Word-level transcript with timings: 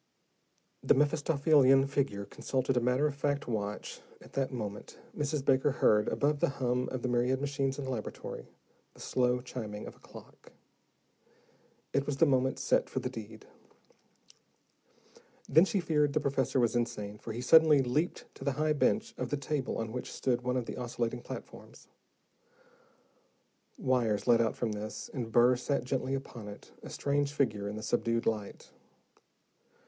The 0.81 0.95
Mephistophelian 0.95 1.85
figure 1.85 2.25
consulted 2.25 2.75
a 2.75 2.79
matter 2.81 3.05
of 3.05 3.13
fact 3.13 3.47
watch; 3.47 4.01
at 4.19 4.33
that 4.33 4.51
moment, 4.51 4.97
Mrs. 5.15 5.45
Baker 5.45 5.73
heard, 5.73 6.07
above 6.07 6.39
the 6.39 6.49
hum 6.49 6.89
of 6.91 7.03
the 7.03 7.07
myriad 7.07 7.39
machines 7.39 7.77
in 7.77 7.85
the 7.85 7.91
laboratory, 7.91 8.47
the 8.95 8.99
slow 8.99 9.41
chiming 9.41 9.85
of 9.85 9.95
a 9.95 9.99
clock. 9.99 10.53
It 11.93 12.07
was 12.07 12.17
the 12.17 12.25
moment 12.25 12.57
set 12.57 12.89
for 12.89 12.99
the 12.99 13.11
deed. 13.11 13.45
Then, 15.47 15.65
she 15.65 15.79
feared 15.79 16.13
the 16.13 16.19
professor 16.19 16.59
was 16.59 16.75
insane, 16.75 17.19
for 17.19 17.31
he 17.31 17.41
suddenly 17.41 17.83
leaped 17.83 18.25
to 18.33 18.43
the 18.43 18.53
high 18.53 18.73
bench 18.73 19.13
of 19.19 19.29
the 19.29 19.37
table 19.37 19.77
on 19.77 19.91
which 19.91 20.11
stood 20.11 20.41
one 20.41 20.57
of 20.57 20.65
the 20.65 20.77
oscillating 20.77 21.21
platforms. 21.21 21.87
Wires 23.77 24.25
led 24.25 24.41
out 24.41 24.55
from 24.55 24.71
this, 24.71 25.11
and 25.13 25.31
Burr 25.31 25.55
sat 25.57 25.83
gently 25.83 26.15
upon 26.15 26.47
it, 26.47 26.71
a 26.81 26.89
strange 26.89 27.31
figure 27.33 27.67
in 27.69 27.75
the 27.75 27.83
subdued 27.83 28.25
light. 28.25 28.71